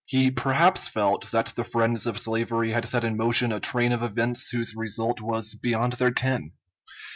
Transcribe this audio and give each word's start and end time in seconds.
He 0.07 0.31
perhaps 0.31 0.87
felt 0.87 1.29
that 1.29 1.53
the 1.55 1.63
friends 1.63 2.07
of 2.07 2.19
slavery 2.19 2.73
had 2.73 2.85
set 2.85 3.03
in 3.03 3.15
motion 3.17 3.53
a 3.53 3.59
train 3.59 3.91
of 3.91 4.01
events 4.01 4.49
whose 4.49 4.73
result 4.75 5.21
was 5.21 5.53
beyond 5.53 5.93
their 5.93 6.11
ken. 6.11 6.53